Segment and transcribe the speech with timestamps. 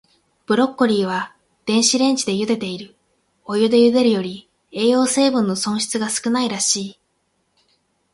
[0.47, 1.35] ブロッコリーは、
[1.67, 2.95] 電子レンジでゆでている。
[3.45, 6.99] お湯でゆでるより、栄養成分の損失が少ないらしい。